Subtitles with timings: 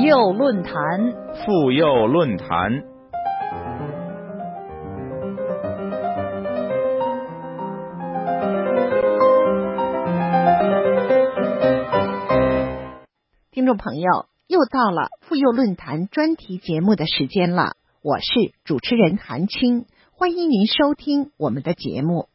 [0.00, 1.12] 幼论坛，
[1.44, 2.84] 妇幼论坛。
[13.50, 22.28] 听众朋友，又到了妇幼论坛专题节目的时间了，我是主持人韩青，欢迎您收听我们的节目。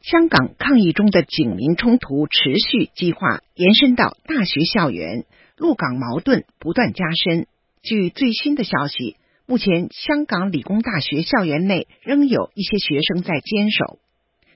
[0.00, 5.26] 香港抗议中的警民冲突持续激化，延伸到大学校园，
[5.58, 7.46] 陆港矛盾不断加深。
[7.82, 13.98] 据最新的消息，目前香港理工大学校园内仍有一些学生在坚守。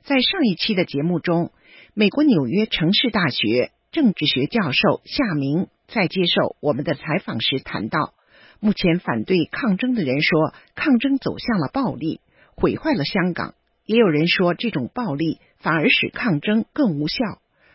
[0.02, 1.50] 在上一期的节目中，
[1.94, 8.14] 美国纽约城市大学政治学教授夏明在接受我们的采访时谈到，
[8.60, 12.20] 目前反对抗争的人说，抗争走向了暴力，
[12.54, 13.54] 毁坏了香港。
[13.86, 17.16] 也有人说，这种暴力反而使抗争更无效。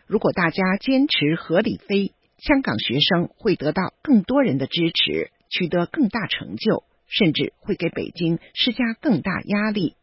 [0.06, 9.96] 如果大家坚持合理非，香港学生会得到更多人的支持，取得更大成就，甚至会给北京施加更大压力。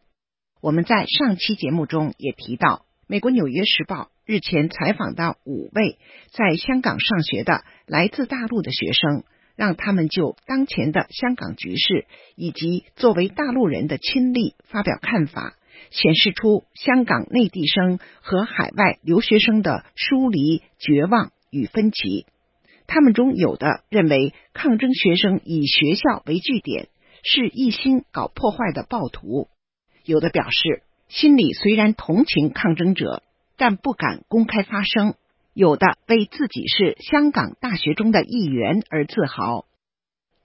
[0.61, 3.97] 我们在上期节目中也提到，美国《纽约时报》
[4.27, 5.99] 日前采访到五位
[6.33, 9.25] 在香港上学的来自大陆的学生，
[9.57, 15.55] 让他们就当前的香港局势以及作为大陆人的亲历发表看法。
[15.91, 22.27] 显示出香港内地生和海外留学生的疏离、绝望与分歧。
[22.87, 26.89] 他们中有的认为抗争学生以学校为据点，
[27.23, 29.49] 是一心搞破坏的暴徒；
[30.05, 33.23] 有的表示心里虽然同情抗争者，
[33.57, 35.13] 但不敢公开发声；
[35.55, 39.65] 有的为自己是香港大学中的一员而自豪。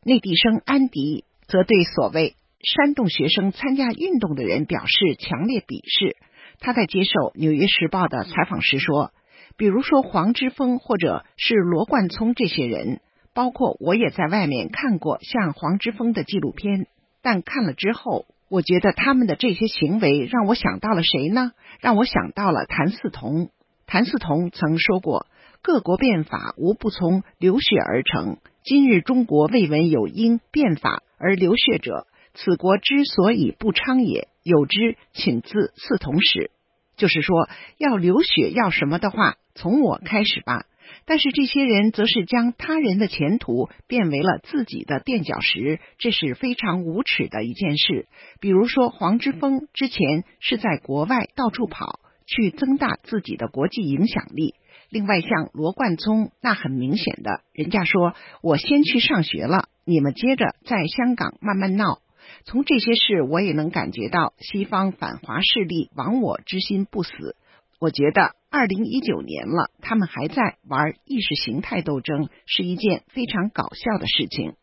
[0.06, 2.36] 内地生安迪则对所谓。
[2.62, 6.18] 煽动学生参加运动的人表示强烈鄙视。
[6.60, 9.14] 他在接受《纽约时报》的采访时说
[9.58, 13.02] ：“比如说黄之锋或者是罗冠聪这些人，
[13.34, 16.88] 包括我也在外面看过像黄之锋的纪录片，
[17.22, 21.52] 但看了之后，我觉得他们的这些行为让我想到了谁呢？
[21.80, 23.50] 让我想到了谭嗣同。
[23.86, 25.26] 谭嗣同曾说过
[25.62, 28.38] ：‘各国变法无不从流血而成。
[28.64, 36.52] 今日中国未闻有因变法而流血者。’”此国之所以不昌也，有之，请自嗣同始。
[37.00, 40.66] 就是说，要流血要什么的话，从我开始吧。
[41.06, 48.08] 但是这些人则是将他人的前途变为了自己的垫脚石，这是非常无耻的一件事。
[48.42, 54.56] 比如说，黄之锋之前是在国外到处跑，去增大自己的国际影响力。
[54.90, 62.00] 另外，像罗冠聪，那很明显的，人家说我先去上学了，你们接着在香港慢慢闹。
[62.46, 67.36] 从这些事，我也能感觉到西方反华势力亡我之心不死。
[67.80, 74.54] 我觉得二零一九年了，他们还在玩意识形态斗争，是一件非常搞笑的事情。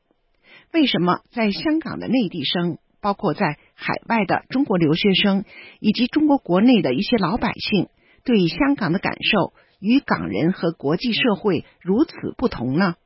[0.72, 5.44] 为什么在香港的内地生，包括在海外的中国留学生，
[5.80, 7.88] 以及中国国内的一些老百姓，
[8.24, 12.96] 对香港的感受与港人和国际社会如此不同呢？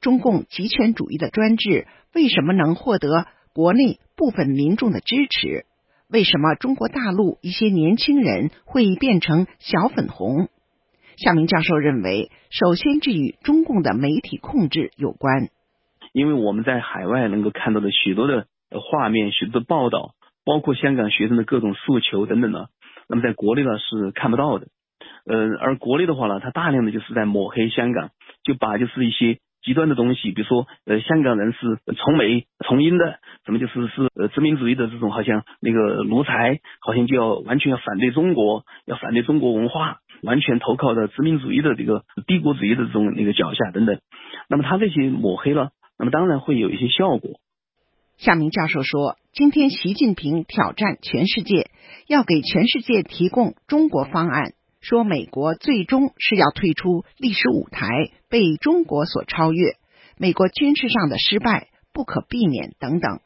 [0.00, 3.26] 中共极权主义的专制为什么能获得？
[3.52, 5.66] 国内部分民众的支持，
[6.08, 10.48] 为什么中国大陆一些年轻人会变成小粉红？
[11.16, 15.48] 夏明教授认为，首先这与中共的媒体控制有关。
[16.12, 22.66] 因为我们在海外能够看到的许多的画面、许多的报道，包括香港学生的各种诉求等等呢，
[23.08, 24.68] 那么在国内呢是看不到的。
[25.26, 28.10] 呃，而国内的话呢，它大量的就是在抹黑香港，
[28.44, 29.40] 就把就是一些。
[29.62, 31.58] 极端的东西，比如说，呃，香港人是
[31.94, 44.00] 从美从英的，什么就是是呃殖民主义的这种，好像那个奴才，好像就要完全要反对中国，要反对中国文化，完全投靠的殖民主义的这个帝国主义的这种那个脚下等等。
[44.48, 47.32] 那么他这些抹黑了，那么当然会有一些效果。
[48.16, 51.70] 夏明教授说，今天习近平挑战全世界，
[52.06, 54.52] 要给全世界提供中国方案。
[54.80, 57.86] 说美国最终是要退出历史舞台，
[58.30, 59.74] 被中国所超越，
[60.18, 63.20] 美国军事上的失败不可避免等等。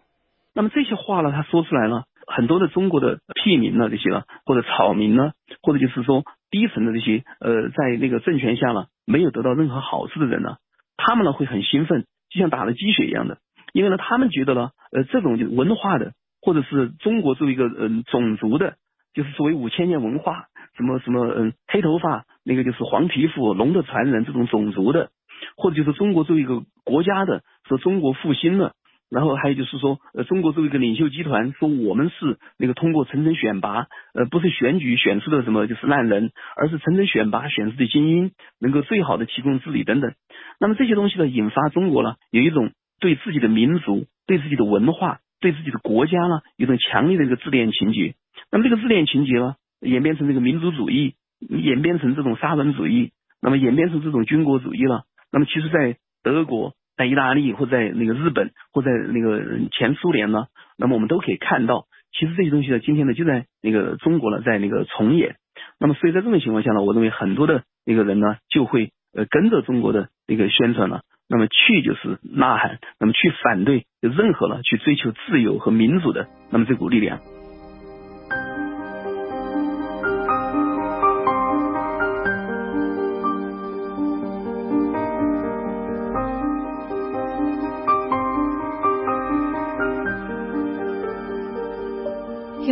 [0.52, 5.30] 那么这些话呢，他说出来了，很多的中国的屁民呢，这些呢，或者草民呢，
[5.62, 10.56] 或者就是说低层的这些呃，在那个政权下呢，没有得到任何好处的人呢，
[10.96, 13.38] 他们呢会很兴奋，就像打了鸡血一样的，
[13.72, 18.74] 因为呢，他们觉得呢，呃，这种就文化的，或者是中国作为一个嗯种族的，
[19.14, 20.46] 就是作为五千年文化。
[20.76, 25.10] 什么什么嗯，黑头发那个就是黄皮肤龙的传人这种种族的，
[25.56, 28.72] 或者就是中国作为一个国家的说中国复兴了，
[29.10, 40.12] 然后还有就是说呃中国作为一个领袖集团说我们是那个通过层层选拔呃不是选举选出的什么就是烂人，而是层层选拔选出的精英，能够最好的提供治理等等。
[40.58, 48.14] 那么这些东西呢，引发中国呢有一种对自己的民族、对自己的文化、对自己的国家呢，有一种强烈的一个自恋情节。
[48.50, 49.54] 那么这个自恋情节呢，
[49.84, 55.04] 演变成这个民族主义，演变成这种沙文主义，那么演变成这种军国主义了。
[55.30, 60.46] 那么其实，在德国、在意大利或在那个日本或在那个前苏联呢，
[60.78, 65.36] 那么我们都可以看到，其实这些东西呢，今天呢就在那个中国呢，在那个重演。
[65.78, 77.20] 那么所以在这种情况下呢，我认为很多的那个人呢，就会呃跟着中国的那个宣传了，那么去就是呐喊，那么去反对任何了去追求自由和民主的那么这股力量。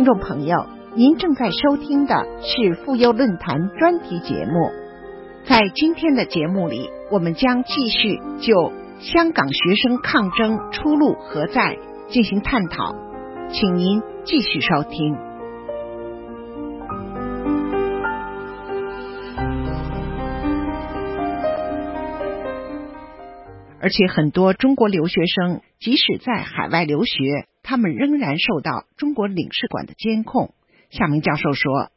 [0.03, 0.67] 听众朋友，
[0.97, 4.69] 您正在收听的是妇幼论坛专题节目。
[5.45, 11.77] 在今天的节目里，我们将继续就香港学生抗争出路何在
[12.09, 12.93] 进行探讨，
[13.49, 15.15] 请您继续收听。
[23.79, 27.47] 而且，很多中国留学生即使在海外留学。
[27.63, 30.53] 他们仍然受到中国领事馆的监控。
[30.91, 31.89] 夏明教授说：“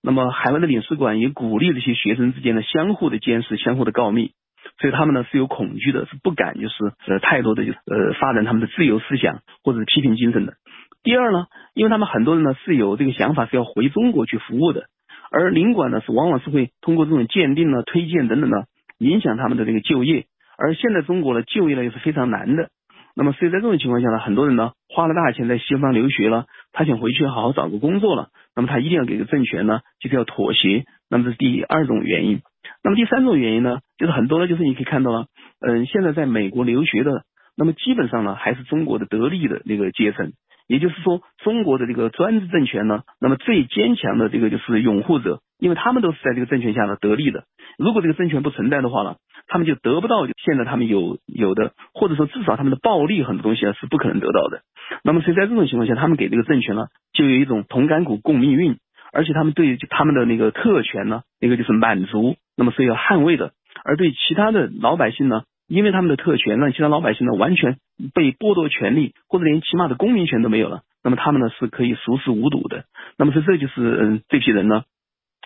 [0.00, 4.32] 那么，海外的领事馆也鼓励这些学生之间的相互的监视、相互的告密，
[4.80, 10.54] 所以他们呢是有恐惧的，是不敢就是呃太多的就是呃发展他们的自由思想或者是批评精神的。
[11.02, 14.86] 第二呢，因为他们很多人呢是有这个想法是要回中国去服务的，
[15.30, 18.64] 而领馆呢是往往是会通过这种鉴定呢、推荐等等呢
[18.96, 20.24] 影响他们的这个就业，
[20.56, 22.70] 而现在中国的就业呢又是非常难的。”
[23.20, 30.84] 那么，所以在这种情况下呢，很多人呢花了大钱在西方留学了，他想回去好好找个工作了，那么他一定要给个政权呢，就是要妥协。
[31.10, 32.40] 那么这是第二种原因。
[32.82, 35.26] 那么第三种原因呢，就是很多呢，就是你可以看到了，
[35.60, 37.24] 嗯，现在在美国留学的，
[37.58, 40.32] 那么基本上呢还是中国的得力的那个阶层，
[40.66, 47.44] 也就是说，中国的这个专制政权呢，那么最坚强的这个就是拥护者，因为他们都是在这个政权下呢得利的。
[47.78, 49.16] 如果这个政权不存在的话呢？
[49.52, 54.60] 他们就得不到现在他们有有的，或者说至少他们的暴力很多东西啊是不可能得到的。
[55.02, 58.76] 那么所以在这种情况下，他们给这个政权呢就有一种同甘苦共命运，
[59.12, 63.50] 而且他们对他们的那个特权呢，那个就是满足，那么是要捍卫的。
[63.82, 67.78] 而对其他的老百姓呢，因为他们的特权让其他老百姓呢完全
[68.14, 72.84] 被剥夺权利，或者连起码的公民权都没有了，那么他们呢是可以熟视无睹的。
[73.18, 74.84] 那么所以这就是嗯这批人呢。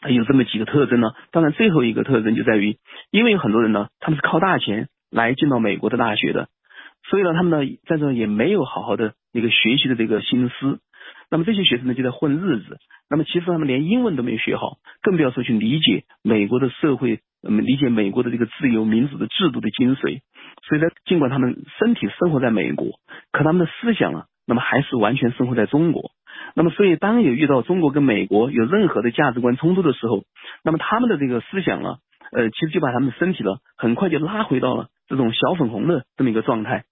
[0.09, 1.13] 有这么几个特征呢？
[1.31, 2.77] 当然，最后一个特征就在于，
[3.11, 6.49] 因为有很多人呢，他们是靠大钱来进到美国的大学的，
[7.09, 10.81] 所以呢，他们呢在这也没有好好的一个学习的这个心思。
[11.31, 12.79] 那么这些学生呢就在混日子。
[13.09, 20.21] 那么其实他们连英文都没有学好，更不要说去理解美国的社会，嗯，理解美国的这个自由民主的制度的精髓。
[20.67, 22.99] 所以呢，尽管他们身体生活在美国，
[23.33, 26.11] 可他们的思想呢，那么还是完全生活在中国。
[26.57, 30.23] 那么，所以当有遇到中国跟美国有任何的价值观冲突的时候，
[30.63, 31.97] 那么他们的这个思想呢，
[32.31, 36.85] 呃，其实就把他们的身体呢，很快就拉回到了这种小粉红的这么一个状态。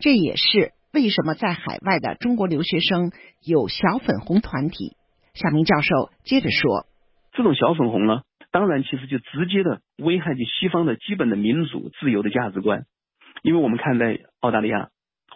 [0.00, 4.96] 这也是为什么在海外的中国留学生有小粉红团体。
[5.32, 6.86] 夏明教授接着说，
[7.32, 12.82] 这种小粉红呢，当然其实就直接的危害就西方的基本的民主自由的价值观，
[13.42, 14.88] 因为我们看在澳大利亚。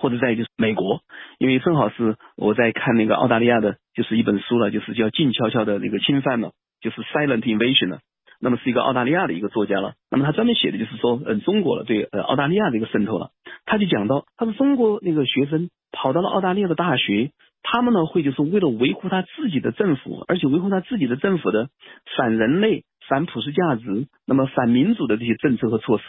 [0.02, 1.00] 或者在就是美国，
[1.38, 8.00] 因为正好是我在看那个澳大利亚的，就是一本书了，就是叫《静悄悄的那个侵犯》了，就是 Silent Invasion 了。
[8.40, 13.30] 那么是一个澳大利亚的一个作家了，那么他专门写的就是说，嗯，中国了对呃澳大利亚的一个渗透了。
[13.64, 17.30] 他就讲到，他说中国那个学生跑到了澳大利亚的大学，
[17.62, 21.68] 他们呢会就是为了维护他自己的政府，而且维护他自己的政府的
[22.16, 26.04] 反人类、反普世价值，那么反民主的这些政策和措施，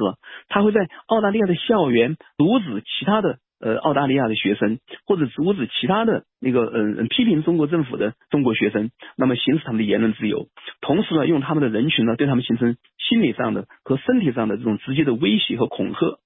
[0.50, 3.38] 他会在澳大利亚的校园阻止其他的。
[3.64, 10.50] 呃，澳大利亚的学生或者阻止其他的那个嗯批评中国政府的中国学生，那么行使他们的言论自由，
[10.82, 16.20] 同时呢，用他们的人群呢，对他们形成心理上的和身体上的这种直接的威胁和恐吓。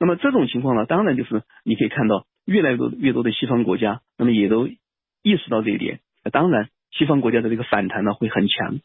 [0.00, 6.00] 那么这种情况呢，当然就是你可以看到越来越多越多的西方国家，那么也都意识到这一点。
[6.32, 8.78] 当然，西方国家的这个反弹呢会很强。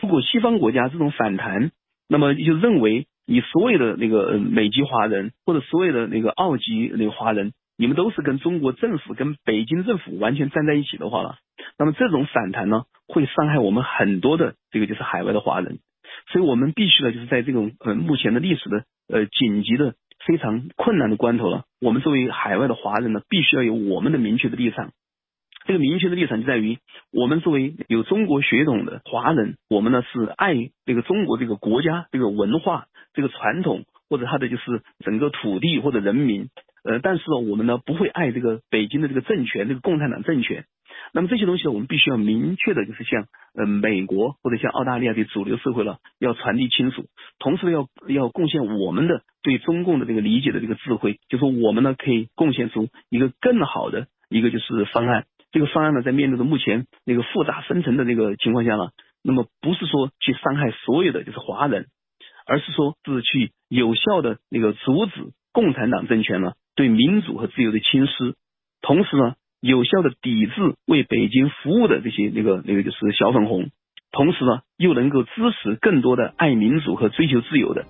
[0.00, 1.72] 如果西方国家这种反弹，
[2.08, 3.08] 那么就认为。
[3.30, 11.36] 你所有的那个美籍华人或者所有的那个澳籍那个华人，你们都是跟中国政府、跟北京政府完全站在一起的话了，
[11.78, 15.78] 那么这种反弹呢，会伤害我们很多的这个就是海外的华人，
[16.32, 19.94] 所以我们必须呢，就是在这种呃目前的历史的呃紧急的
[20.26, 24.90] 非常困难的关头了，我们作为海外的华人呢，必须要有我们的明确的立场。
[25.66, 26.78] 这个明确的立场就在于，
[27.12, 30.54] 我们作为有中国血统的华人，我们呢是爱
[30.86, 36.48] 这个中国这个国家、这个文化、这个传统，或者他的就是整个土地或者人民，
[36.84, 40.64] 呃，但是呢，我们呢不会爱这个北京的这个政权，这个共产党政权。
[41.12, 47.06] 那么这些东西呢，我们必须要明确的，就是向呃美国或者像澳大利亚的主流社会了，要传递清楚。
[47.38, 55.24] 同时呢，要要贡献我们的对中共的这个理解的这个智慧，就说我们呢可以贡献出一个更好的一个就是方案。
[55.52, 58.90] 这个方案呢，在面对着目前那个复杂纷呈的那个情况下呢，
[59.22, 61.86] 那么不是说去伤害所有的就是华人，
[62.50, 65.12] 而是说是去有效的那个阻止
[65.52, 68.34] 共产党政权呢对民主和自由的侵蚀，
[68.82, 69.34] 同时呢。
[69.62, 70.54] 有效的抵制
[70.86, 73.68] 为北京服务的这些那个那个就是小粉红，
[74.10, 75.30] 同时呢又能够支
[75.62, 77.84] 持更多的爱民主和追求自由的。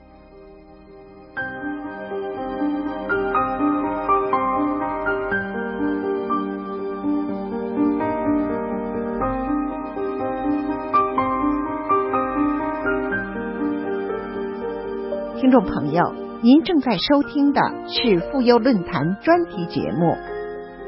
[15.51, 16.15] 听众朋友，
[16.45, 20.15] 您正在收听的是妇幼论坛专题节目。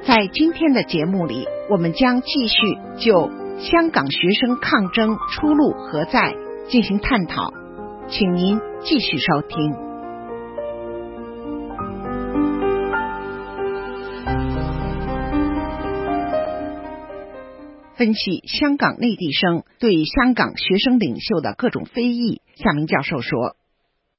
[0.06, 3.28] 在今天的节目里，我们将继续就
[3.58, 6.36] 香港学生抗争出路何在
[6.68, 7.52] 进行探讨，
[8.06, 9.72] 请您继续收听。
[17.96, 23.56] 分析香港内地生对香港学生领袖的各种非议，夏明教授说：“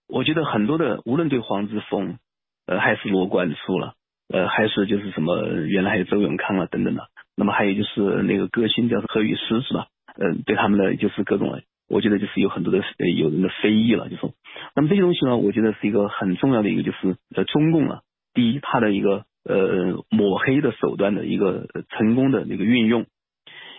[0.07, 2.17] 我觉得很多的，无论对黄之锋，
[2.65, 3.93] 呃，还是罗贯书了。”
[4.33, 7.03] 呃，还是就是什么，原来还有周永康啊等等的，
[7.35, 9.87] 那么还有就是那个歌星叫何雨诗是吧？
[10.17, 12.81] 嗯，对他们的就是各种，我觉得就是有很多的
[13.15, 14.31] 有人的非议了，就说，
[14.75, 18.01] 那么这些东西呢，我觉得是一个很重要的一个就是呃中共啊，
[18.33, 23.05] 第一，他的一个呃抹黑的手段的一个成功的那个运用，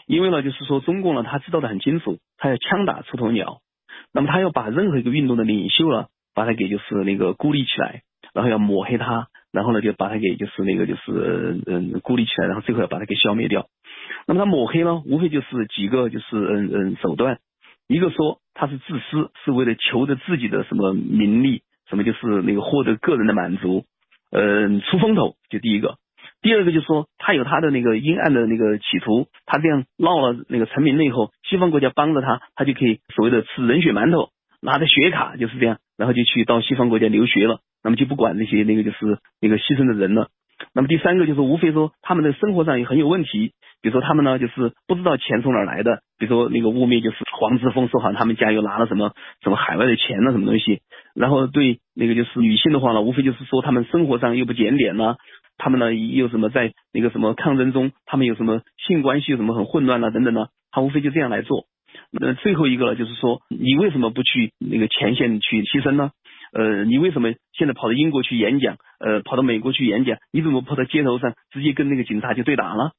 [0.06, 3.60] 因为呢，就是说中共呢，他知道的很清楚，他要枪打出头鸟，
[4.12, 9.28] 那么他要把任何一个运动的领袖呢，把他给就是那个孤立起来，然后要抹黑他。
[9.52, 13.66] 然后呢，就把他给就是那个就是嗯孤立起来，然后最后要把他给消灭掉。
[14.26, 17.38] 那么他抹黑呢，无非就是几个就是嗯嗯手段，
[17.86, 23.84] 一个说他是自私，是为了求着自己的什么名利，什么就是那个获得个人的满足，
[24.32, 25.98] 嗯出风头，就第一个。
[26.42, 34.30] 第二个就是说他有他的那个阴暗的那个企图，他这样闹了那个成名了以后，西方国家帮着他，他就可以所谓的吃人血馒头，
[34.64, 37.61] 拿着学卡就是这样，然后就去到西方国家留学了。
[37.83, 40.28] 那么就不管那些那个就是那个牺牲的人了。
[40.73, 43.52] 那么第三个就是无非说他们的生活上也很有问题，
[43.83, 50.80] 比如说他们呢就是不知道钱从哪来的，比如说那个污蔑就是黄之锋说好像他们家又拿了什么什么海外的钱了什么东西。
[51.14, 55.16] 然后对那个就是女性的话呢，无非就是说他们生活上又不检点呢，
[55.59, 61.66] 他们呢又什么在那个什么抗争中，他们有什么性关系什么很混乱了等等呢，他无非就这样来做。
[62.21, 66.12] 那最后一个就是说，你为什么不去那个前线去牺牲呢？
[66.52, 68.76] 呃，你为什么现在跑到英国去演讲？
[69.00, 70.18] 呃，跑到美国去演讲？
[70.30, 72.92] 你怎么跑到街头上直接跟那个警察就对打了？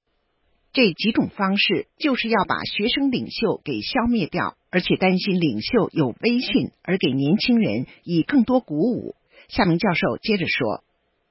[0.74, 9.16] 这几种方式就是要把学生领袖给消灭掉，而且担心领袖有威信，而给年轻人以更多鼓舞。
[9.48, 10.84] 夏明教授接着说：“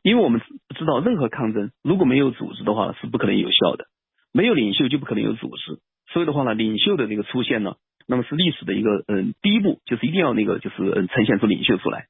[0.02, 0.40] 因为我们
[0.74, 3.84] 知道，任何抗争如果没有组织的话是不可能有效的，
[4.32, 5.78] 没有领袖就不可能有组织。
[6.14, 7.74] 所以的话呢，领袖的这个出现呢，
[8.06, 12.06] 那么是历史的一个嗯第一步，就是一定要那个就是嗯呈现出领袖出来。”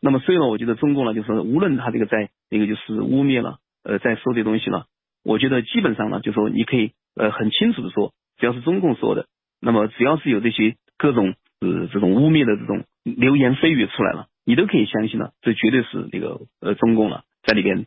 [0.00, 4.84] 那么，所以呢，我觉得中共呢，就是无论他这个在那个就是污蔑了，呃，在说这东西呢，
[5.24, 9.26] 我觉得基本上呢，就说你可以呃很清楚的说，只要是中共说的，
[9.60, 17.86] 那么只要是有这些各种呃这种污蔑的这种流言蜚语出来了，你都可以相信了，这绝对是那个呃中共了在里边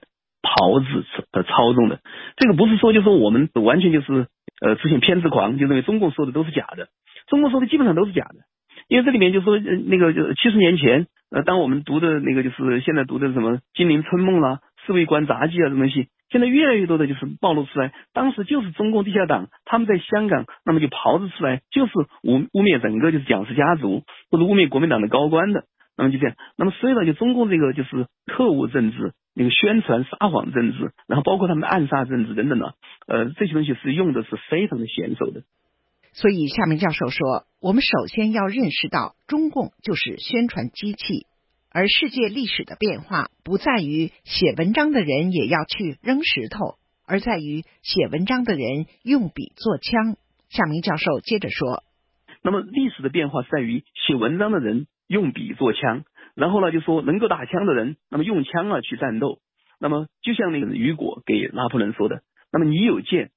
[0.52, 2.00] 炮制的操纵的。
[2.36, 4.28] 这个不是说就说我们完全就是
[4.62, 6.90] 呃出现偏执狂，就认为中共说的都是假的，
[7.28, 8.36] 中共说的基本上都是假的。
[8.88, 21.94] 因为这里面就说，那个就七十年前，呃，当我们读的那个就是现在读的什么《金陵春梦》啦，《侍卫官杂记》啊，这东西，现在越来越多的就是暴露出来，当时就是中共地下党他们在香港，那么就炮制出来，就是
[22.24, 25.64] 污污蔑整个就是蒋氏家族或者污蔑国民党的高官的，
[25.98, 32.76] 那么就这样，那么所以呢，就中共这个就是特务政治，那个宣传撒谎政治，然后包括他们的暗杀政治等等的，
[33.08, 35.44] 呃，这些东西是用的是非常的娴熟的。
[36.14, 41.26] 所以，夏明教授说，我们首先要认识到，中共就是宣传机器，
[41.72, 46.76] 而世界历史的变化不在于写文章的人也要去扔石头，
[47.08, 50.18] 而在于写文章的人用笔做枪。
[50.50, 51.82] 夏明教授接着说
[52.44, 56.04] ：“那么，历史的变化在于写文章的人用笔做枪，
[56.36, 59.40] 然后呢，就说能够打枪的人，那么用枪啊去战斗。
[59.78, 62.22] 那么，就像那个雨果给拿破仑说的，
[62.54, 63.32] 那么你有剑，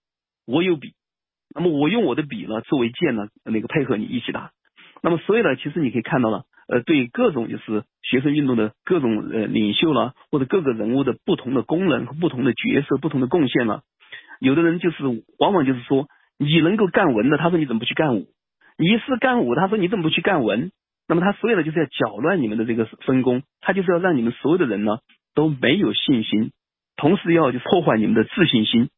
[0.47, 0.93] 我有笔。”
[1.57, 4.51] 那么我用我的笔呢作为剑呢，那个配合你一起打。
[5.03, 13.83] 那么所以呢，其实你可以看到了，呃，对各种就是学生运动的各种呃领袖了，或者各个人物的不同的功能和不同的角色、不同的贡献了。
[14.41, 15.03] 有的人就是
[15.39, 16.07] 往往就是说，
[16.39, 18.27] 你能够干文的，他说你怎么不去干武？
[18.77, 20.71] 你是干武，他说你怎么不去干文？
[21.07, 24.93] 那么他所有的就是要搅乱你们的这个分工，他就是要让你们所有的人呢
[25.35, 26.53] 都没有信心，
[26.97, 28.89] 同时要就破坏你们的自信心。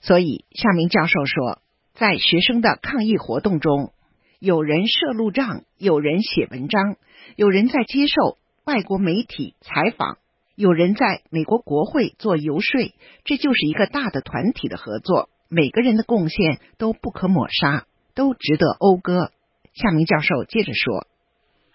[0.00, 1.58] 所以夏明教授说，
[1.94, 3.92] 在学生的抗议活动中，
[4.38, 6.96] 有人设路障，有人写文章，
[7.34, 10.18] 有人在接受外国媒体采访，
[10.54, 12.92] 有人在美国国会做游说，
[13.24, 19.32] 这就是一个大的团体的合作，每个人的贡献都不可抹杀，都值得讴歌。
[19.72, 21.08] 夏明教授接着说。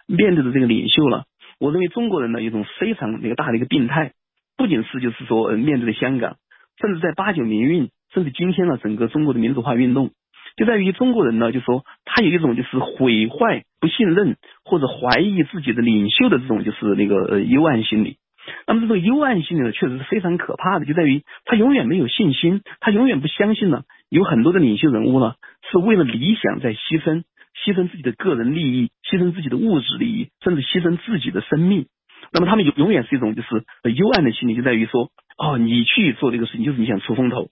[0.08, 1.26] 面对的这个领袖了，
[1.60, 4.14] 我认为中国人呢有一种非常那个大的一个病态，
[4.56, 6.38] 不仅是就是说面对的香港，
[6.80, 10.12] 甚至在八九民运，甚至今天呢整个中国的民主化运动，
[10.56, 18.18] 就在于中国人呢就说他有一种就是毁坏、不信任或者怀疑自己的领袖的这种就是那个呃幽暗心理。
[18.66, 25.36] 那么这种幽暗心理呢确实是非常可怕的，就在于他永远没有信心，他永远不相信呢有很多的领袖人物呢
[25.70, 27.24] 是为了理想在牺牲。
[27.66, 31.88] 牺牲自己的个人利益，牺牲自己的物质利益，甚至牺牲自己的生命。
[32.32, 33.64] 那么他们永永远是一种就是
[33.96, 37.50] 幽暗的心理，就在于说，哦，你去做这个事情就是你想出风头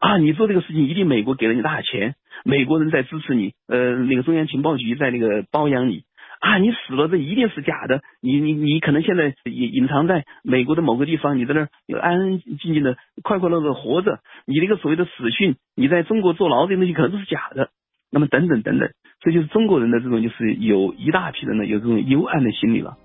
[0.00, 6.02] 啊，你做这个事情一定美国给了你大钱，美国人在支持你，呃，那个中央情报局在那个包养你
[6.40, 11.68] 啊，你死了这一定是假的，你你你可能现在隐隐藏在美国的某个地方，你在那儿
[12.00, 17.70] 安安静静的快快乐乐活着，你那个所谓的死讯，你在中国坐牢这些东西可能都是假的。
[18.08, 18.88] 那么等等等等，
[19.20, 22.96] 这就是中国人的这种，就是有一大批人呢有这种幽暗的心理了。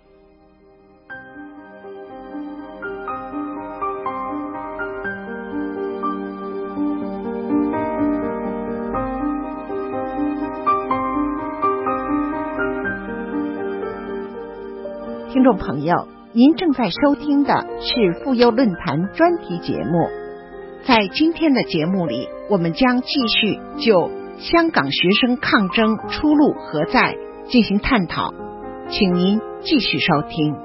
[15.33, 20.07] 听众朋友，您正在收听的是妇幼论坛专题节目，
[20.83, 24.20] 在今天的节目里，我们将继续就。
[24.41, 27.15] 香港学生抗争出路何在？
[27.47, 28.33] 进行探讨，
[28.89, 30.55] 请您继续收听。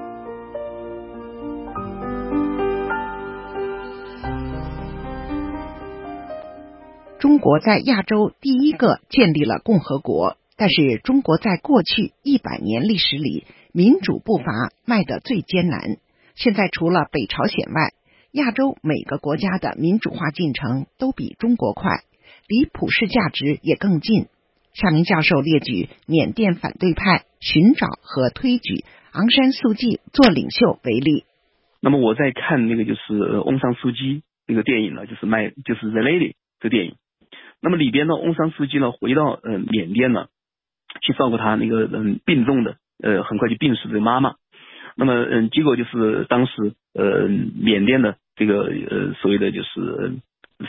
[7.19, 15.97] 中国在亚洲第一个建立了共和国，但是中国在过去一百年历史里，民主步伐迈得最艰难。
[16.33, 17.91] 现在除了北朝鲜外，
[18.31, 22.01] 亚洲每个国家的民主化进程都比中国快。
[22.47, 24.27] 离普世价值也更近。
[24.73, 31.25] 夏明教授列举缅甸反对派寻找和推举昂山素季做领袖为例。
[31.81, 36.29] 那么我在看那个就是翁山书记那个电影呢，就是卖就是《The Lady》
[36.61, 36.95] 这电影。
[37.61, 40.27] 那么里边呢，翁山书记呢回到呃缅甸呢，
[41.01, 44.35] 去照顾他那个嗯病重的呃很快就病逝的妈妈。
[44.95, 46.53] 那么嗯结果就是当时
[46.93, 50.13] 呃缅甸的这个呃所谓的就是。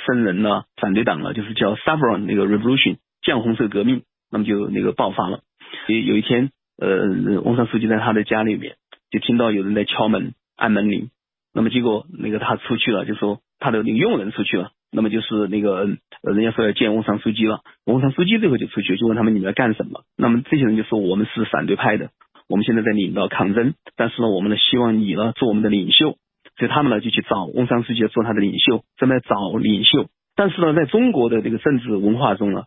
[0.07, 5.41] 僧人呢，反对党呢，就是叫 Saffron 那个 Revolution 酱红色革命，那么就那个爆发了。
[5.87, 8.77] 有有一天，呃，翁山书记在他的家里面
[9.11, 11.11] 就听到有人在敲门按门铃，
[11.55, 20.03] 那么结果那个他出去了，就说他的那个佣人出去了，那么就是那个人家说要见翁山书记了，翁山书记这会就出去就问他们你们要干什么？
[20.17, 22.11] 那么这些人就说我们是反对派的，
[22.49, 26.17] 我们现在在领导抗争，但是呢，我们呢希望你呢做我们的领袖。
[26.59, 30.09] 所以他们呢就去找翁山书记做他的领袖，正在找领袖。
[30.35, 32.65] 但是呢，在中国的这个政治文化中呢，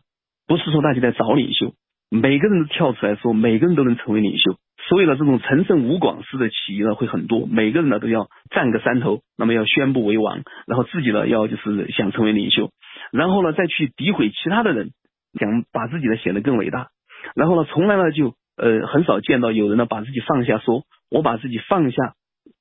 [0.48, 1.74] 不是说大家在找领袖，
[2.10, 4.56] 每个人都跳出来说，每个人都能成为领袖。
[4.90, 12.72] 所以呢，这种陈胜吴广式的起义呢会很多，每个人呢都要占个山头，那么要宣布为王，然后自己呢要就是想成为领袖，
[13.12, 14.92] 然后呢再去诋毁其他的人，
[15.40, 16.88] 想把自己呢显得更伟大，
[17.36, 22.16] 然后呢从来呢就呃很少见到有人呢把自己放下，说我把自己放下。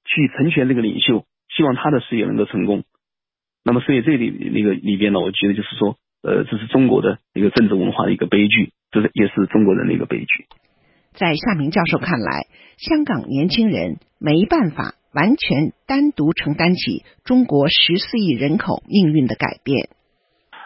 [0.05, 2.85] 去成全这个领袖，希望他的事业能够成功。
[3.63, 10.47] 那么，所以这里那个里边呢，我觉得就是说，呃，这是中国的一个政治文化的一个悲剧，这是也是中国人的一个悲剧。
[11.13, 12.47] 在夏明教授看来，
[12.79, 19.91] 香港年轻人没办法完全单独承担起中国十四亿人口命运的改变。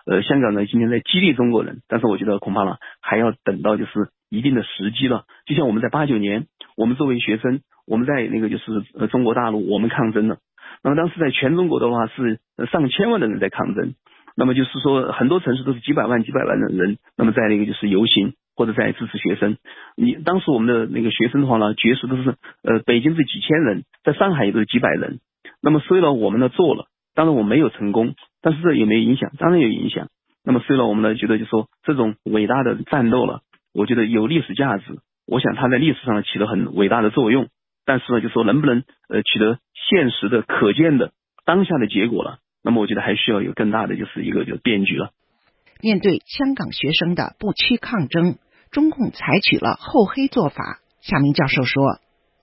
[0.07, 5.25] 呃，香港呢今天在激励中国人，但是我觉得恐怕呢还要等到就是一定的时机了。
[5.47, 7.61] 就像我们在八九年，我们作为学生。
[7.87, 8.65] 我们在那个就是
[8.99, 10.39] 呃中国大陆，我们抗争了。
[10.83, 13.95] 那么当时在全中国的话是上千万的人在抗争。
[14.37, 19.57] 那么就是说很多城市都是几百万几百万的人，那么在那个就是游行或者在支持学生。
[19.97, 25.21] 你当时我们的那个学生的话呢，绝食都是呃北京是几千人，在上海也都是几百人。
[25.63, 29.31] 那么虽然我们呢做了，当然我没有成功，但是这有没有影响？
[29.39, 30.09] 当然有影响。
[30.45, 33.43] 那么虽然我们呢觉得就说这种伟大的战斗了，
[33.73, 34.99] 我觉得有历史价值。
[35.29, 37.47] 我想它在历史上起了很伟大的作用。
[37.87, 41.13] 但是呢，就说能不能呃取得现实的、可见的
[41.45, 45.11] 当下的结果了，那么我觉得还需要有更大的就是一个就变局了。
[45.83, 48.37] 面对香港学生的不屈抗争，
[48.71, 50.79] 中共采取了厚黑做法。
[51.03, 51.83] 夏明教授说：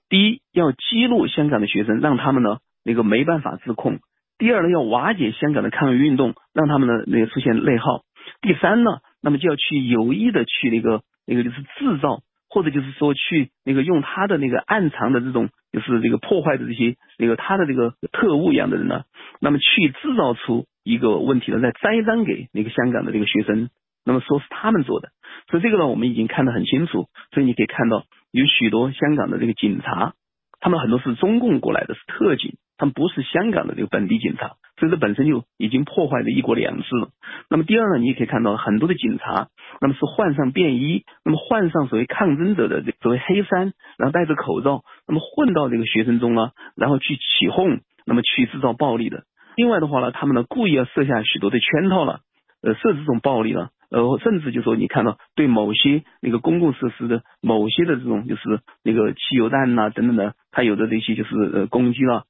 [0.08, 3.96] 第一，要激怒香港的学生，让他们呢那个没办法自控；
[4.38, 8.04] 第二呢，要瓦解香港的抗议运动，让他们呢那个出现内耗；
[8.40, 12.20] 第三呢，那么就要去有意的去那个那个就是制造。
[12.52, 19.04] 或者就是说去那个用他的那个暗藏的这种就是这个破坏的这些那个他的这个特务一样的人呢，
[19.40, 23.70] 那么去制造出一个问题呢，再栽赃给那个香港的这个学生，
[24.04, 25.08] 那么说是他们做的，
[25.50, 30.12] 所以这个呢我们已经看得很清楚，所以你可以看到有许多香港的这个警察，
[30.60, 32.56] 他们很多是中共过来的，是特警。
[32.78, 37.10] 他们不是香港的这个本地警察，所以这本身就已经破坏了一国两制了。
[37.48, 39.46] 那么第二呢，你也可以看到很多的警察，
[39.80, 49.22] 那么是换上便衣，那么换上所谓抗争者的所谓黑衫，然后戴着口罩，那么混到这个学生中啊，然后去起哄，那么去制造暴力的。
[49.54, 52.18] 另外的话呢，他们呢故意要设下许多的圈套了，
[52.60, 62.24] 呃，设置这种暴力了，呃，甚至就说你看到对某些那个公共设施的某些的这种就是那个汽油弹呐等等的，它有的这些就是呃攻击了。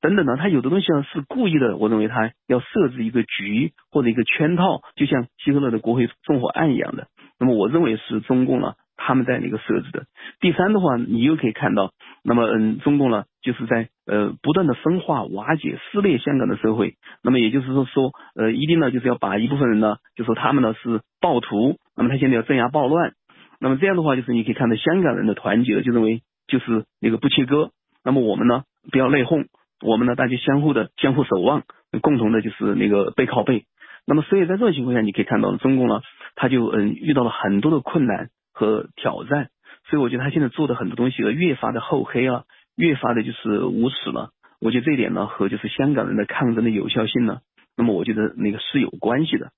[0.00, 7.06] 等等呢，他有的东西呢是故意的，我认为他要设置一个局或者一个圈套，就像希特勒的国会纵火案一样的。
[7.38, 10.04] 那么我认为是中共呢他们在那个设置的。
[10.40, 16.94] 第三的话，你又可以看到，那么嗯，中共呢就是在呃不断的分化、瓦解、撕裂香港的社会。
[17.22, 23.12] 那么也就是说说呃一定呢就是要把一部分人呢就说他们呢是暴徒，那么他现在要镇压暴乱。
[23.60, 27.70] 那么这样的话就是你可以看到香港人的团结，就认为就是那个不切割。
[28.02, 29.46] 那么我们呢不要内讧。
[29.80, 31.64] 我们呢，大家相互的相互守望，
[32.02, 33.64] 共同的就是那个背靠背。
[34.06, 36.00] 那么，所以在这种情况下，你可以看到中共呢，
[36.34, 39.48] 他就嗯遇到了很多的困难和挑战。
[39.88, 42.44] 所以我觉得他现在做的很多东西呢，越发的厚黑了，
[42.76, 44.30] 越发的就是无耻了。
[44.60, 47.38] 我觉得这一点呢，和就是香港人的抗争的有效性呢，
[47.76, 49.50] 那么我觉得那个是有关系的。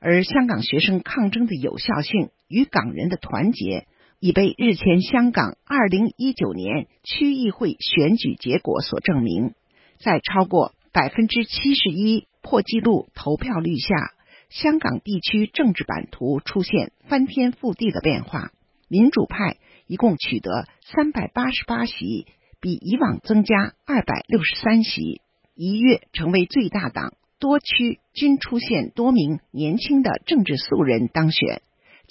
[0.00, 3.86] 而香港学生抗争的有效性与港人的团结。
[4.22, 9.52] 已被日前香港二零一九年区议会选举结果所证明，
[9.98, 14.12] 在超过百分之七十一破纪录投票率下，
[14.48, 18.52] 香港地区政治版图出现翻天覆地的变化。
[18.86, 19.56] 民主派
[19.88, 22.28] 一共取得三百八十八席，
[22.60, 25.20] 比以往增加二百六十三席，
[25.56, 27.14] 一跃成为最大党。
[27.40, 31.60] 多区均出现多名年轻的政治素人当选。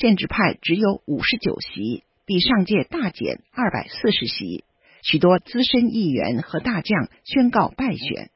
[0.02, 4.64] 建制派只有五十九席，比上届大减二百四十席。
[5.04, 8.32] 许多资深议员和大将宣告败选。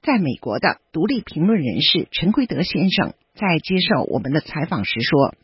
[0.00, 5.34] 在美国的独立评论人士陈奎德先生在接受我们的采访时说：“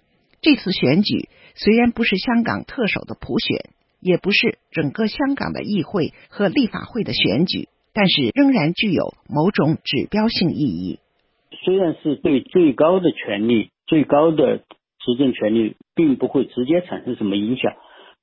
[0.41, 3.69] 这次选举虽然不是香港特首的普选，
[4.01, 11.01] 也不是整个香港的议会和立法会的选举，但是仍然具有某种指标性意义。
[11.63, 14.63] 虽然是对最高的权力、最高的。”
[15.01, 17.75] 执政权力并不会直接产生什么影响，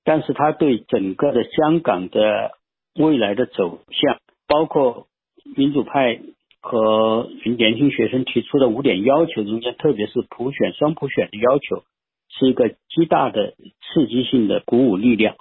[0.04, 2.52] 但是它对整个的香港的
[2.96, 5.08] 未来的走向，包括
[5.56, 6.20] 民主派
[6.62, 11.84] 和年轻学生提出的五点要求中间，特别是普选、双普选的要求，
[12.30, 15.36] 是一个极大的刺激性的鼓舞力量。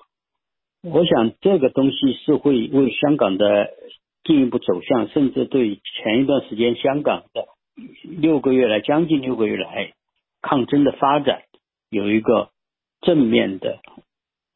[0.82, 3.70] 我想这个东西是会为香港的
[4.24, 7.46] 进一步走向，甚至对前一段时间香港的
[8.02, 9.92] 六个月来将近六个月来。
[10.48, 11.42] 抗争的发展
[11.90, 12.50] 有一个
[13.00, 13.80] 正面的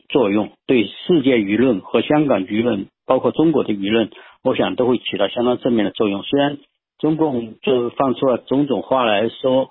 [0.08, 4.08] 作用，对世界舆论和香港舆论，包括中国的舆论，
[4.44, 6.22] 我想都会起到相当正面的作用。
[6.22, 6.58] 虽然
[6.98, 9.70] 中共就放出了种种话来说，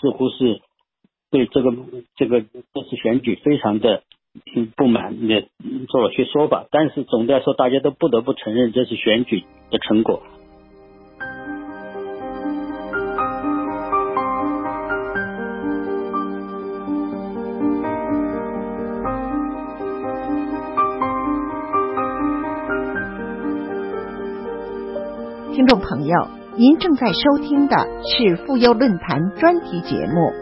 [0.00, 0.60] 似乎是
[1.30, 1.72] 对这个
[2.16, 4.02] 这个这次选举非常的
[4.76, 5.48] 不满，也
[5.88, 10.22] 做了些说法，但是总的来说，大家都不得不承认这次选举的成果。
[25.70, 30.32] 众朋友，您正在收听的是妇幼论坛专题节目。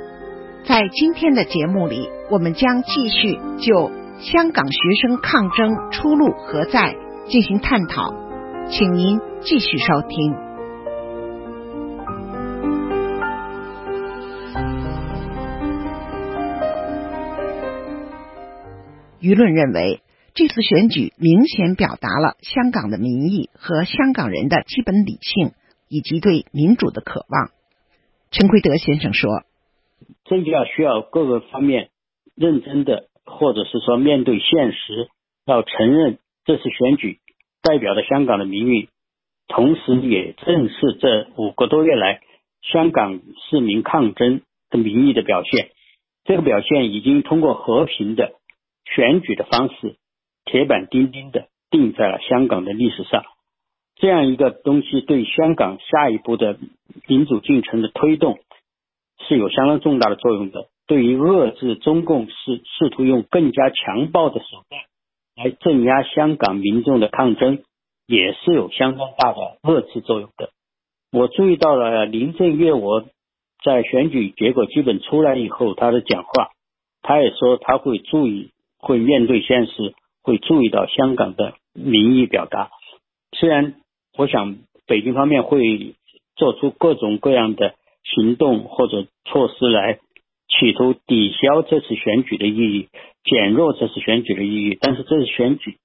[0.64, 8.14] 在今天的节目里，我们将继续就香港学生抗争出路何在进行探讨，
[8.70, 10.34] 请您继续收听。
[19.20, 20.00] 舆论认为。
[20.38, 25.50] 这次选举明显表达了香港的民意和香港人的基本理性
[25.88, 27.50] 以及对民主的渴望。
[28.30, 29.42] 陈奎德先生说
[30.26, 31.88] ：“这就要需要各个方面
[32.36, 35.08] 认真的，或者是说面对现实，
[35.44, 37.18] 要承认这次选举
[37.60, 38.90] 代表了香港的民意，
[39.48, 42.20] 同时也正是这五个多月来
[42.62, 43.20] 香港
[43.50, 45.70] 市民抗争的民意的表现。
[46.22, 48.34] 这个表现已经通过和平的
[48.84, 49.96] 选举的方式，
[50.50, 53.22] 铁板钉钉的钉在了香港的历史上。
[53.96, 56.58] 这样一个东西对香港下一步的
[57.06, 58.38] 民主进程的推动
[59.26, 60.68] 是有相当重大的作用的。
[60.86, 64.80] 对于遏制中共试试图用更加强暴的手段
[65.36, 67.62] 来镇压香港民众的抗争，
[68.06, 70.50] 也是有相当大的遏制作用的。
[71.12, 73.04] 我注意到了林郑月娥
[73.62, 76.50] 在选举结果基本出来以后，他的讲话，
[77.02, 82.70] 他也说他会注意，会面对现实，会注意到香港的民意表达。
[83.32, 83.74] 虽然
[84.16, 85.94] 我想北京方面会
[86.36, 90.00] 做出各种各样的行动或者措施来。
[90.50, 92.88] 企图抵消这次选举的意义，
[93.22, 94.78] 减弱这次选举的意义。
[94.80, 95.76] 但是这次选举，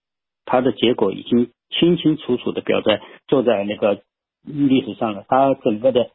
[0.46, 4.02] 它的结果已经清清楚楚的表在坐在那个
[4.42, 5.26] 历史上了。
[5.28, 6.12] 它整个的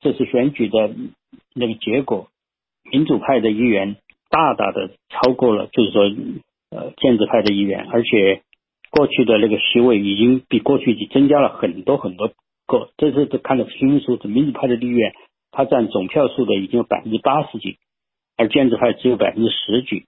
[0.00, 0.94] 这次选举的
[1.54, 2.28] 那个结果，
[2.92, 3.96] 民主派的议员
[4.28, 6.02] 大大的超过了，就是说
[6.70, 8.42] 呃建制派的议员，而且
[8.90, 12.28] 过去的那个席位已经比过去已经增加了很多很多
[12.66, 12.90] 个。
[12.96, 15.12] 这次看的清楚，是民主派的议员。
[15.50, 17.78] 他占总票数的已经有百分之八十几，
[18.36, 20.04] 而建制派只有百分之十几。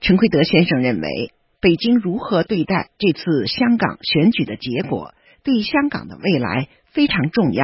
[0.00, 5.12] 陈奎德先生认为，北京如何对待这次香港选举的结果，
[5.44, 7.62] 对香港的未来非常重要。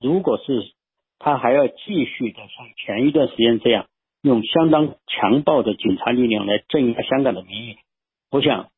[0.00, 0.72] 如果是
[1.18, 3.86] 他还要继续的像前一段时间这样，
[4.24, 7.76] 用相当强暴的警察力量来镇压香港的民意，
[8.32, 8.70] 我想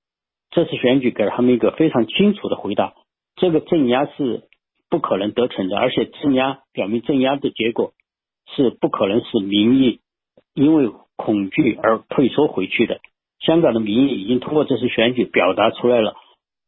[0.51, 2.93] 这次选举给了他们一个非常清楚的回答：
[3.37, 4.43] 这个镇压是。
[4.89, 7.93] 不可能得逞的，而且镇压表明镇压的结果
[8.55, 9.99] 是不可能使民意
[10.55, 13.01] 因为恐惧而退缩回去的。
[13.41, 16.15] 香港的民意已经通过这次选举表达出来了。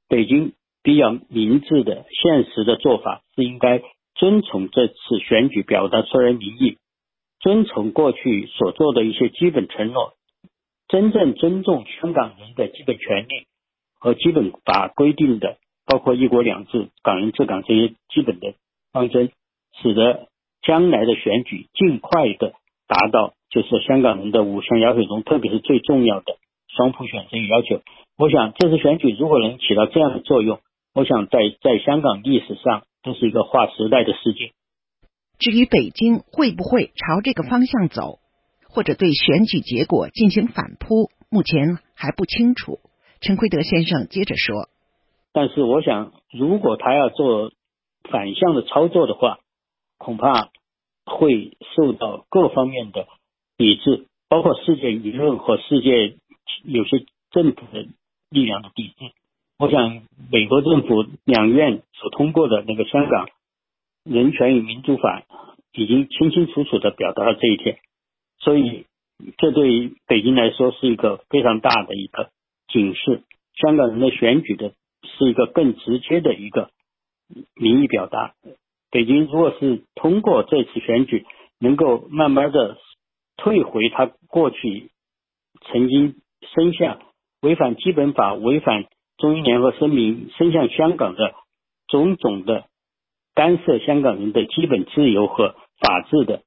[0.09, 3.83] 北京比较明智的、现实的做法是应该
[4.17, 6.77] 遵从这次选举表达出来的民意，
[7.41, 10.15] 遵从过去所做的一些基本承诺，
[10.89, 13.47] 真正尊重香港人的基本权利
[13.99, 15.57] 和基本法规定的。
[15.91, 18.53] 包括一国两制、港人治港这些基本的
[18.93, 19.33] 方针，
[19.81, 20.29] 使得
[20.61, 22.53] 将来的选举尽快的
[22.87, 26.37] 达到，就是香港人的五项要求中，特别是最重要的
[26.77, 27.81] 双普选这个要求。
[28.19, 30.61] 我想这次选举如果能起到这样的作用，
[30.93, 34.51] 我想在在香港历史上都是一个划时代的事件。
[35.39, 38.19] 至于北京会不会朝这个方向走，
[38.69, 42.81] 或者对选举结果进行反扑，目前还不清楚。
[43.21, 44.69] 陈奎德先生接着说。
[45.33, 47.53] 但是我想，如果他要做
[48.11, 49.39] 反向的操作的话，
[49.97, 50.51] 恐怕
[51.05, 53.07] 会受到各方面的
[53.57, 56.17] 抵制，包括世界舆论和世界
[56.65, 57.87] 有些政府的
[58.31, 58.95] 力量的抵制。
[59.59, 63.29] 我想，美国政府两院所通过的那个《香港
[64.09, 65.21] 人权与民主法》
[65.73, 67.79] 已经清清楚楚的表达了这一点，
[68.39, 68.87] 所以
[69.37, 72.31] 这对北京来说是一个非常大的一个
[72.69, 73.23] 警示。
[73.55, 74.73] 香港人的选举的。
[75.17, 76.71] 是一个更直接的一个
[77.55, 78.35] 民意表达。
[78.91, 81.25] 北京如果是通过这次选举，
[81.61, 82.77] 能够慢慢的
[83.37, 84.91] 退回他过去
[85.63, 86.17] 曾经
[86.53, 87.01] 伸向
[87.41, 88.87] 违反基本法、违反
[89.19, 91.33] 中英联合声明、伸向香港的
[91.87, 92.65] 种种的
[93.39, 96.43] 干涉香港人的基本自由和法治的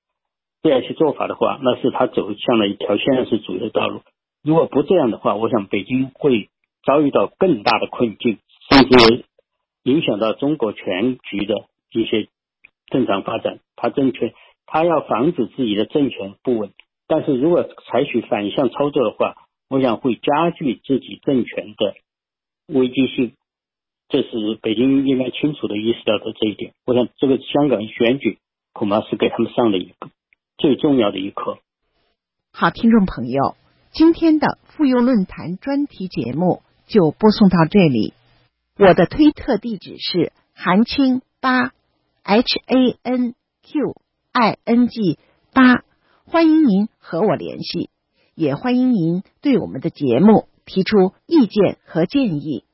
[0.62, 4.02] 这样一些做法的话，那是他走向了一条现实主义的道路。
[4.44, 6.50] 如果不这样的话，我想北京会
[6.84, 8.40] 遭遇到更大的困境。
[8.70, 9.24] 甚至
[9.84, 12.28] 影响到中国全局的一些
[12.88, 13.60] 正常发展。
[13.78, 14.34] 他政权，
[14.66, 16.72] 他要防止自己的政权不稳，
[17.08, 19.36] 但是如果采取反向操作的话，
[19.70, 21.96] 我想会加剧自己政权的
[22.68, 23.32] 危机性。
[24.12, 26.74] 这是北京应该清楚的意识到的这一点。
[26.86, 28.40] 我想，这个香港选举
[28.74, 30.10] 恐怕是给他们上了一个
[30.58, 31.60] 最重要的一课。
[32.52, 33.56] 好，听众朋友，
[33.92, 38.14] 今天的妇幼论坛专题节目就播送到这里。
[38.78, 41.72] 我的推特地址是韩青八
[42.24, 43.96] H A N Q
[44.34, 45.20] I N G
[45.54, 45.84] 八，
[46.26, 47.90] 欢迎您和我联系，
[48.36, 52.66] 也欢迎您对我们的节目提出意见和建议。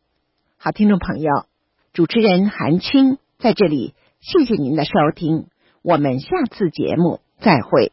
[0.59, 1.45] 好，听众朋友，
[1.93, 5.45] 主持人韩青在这里，谢谢您的收听，
[5.83, 7.91] 我们下次节目再会。